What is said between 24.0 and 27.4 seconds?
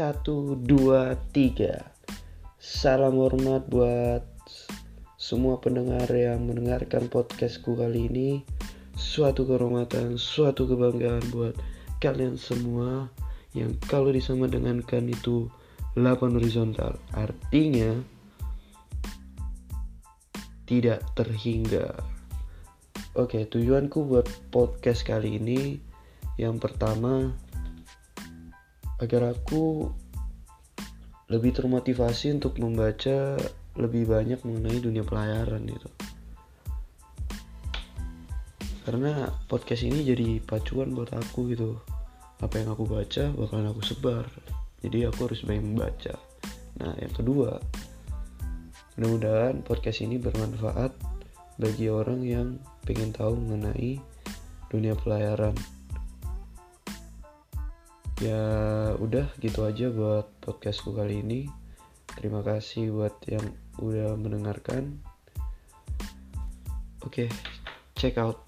buat podcast kali ini yang pertama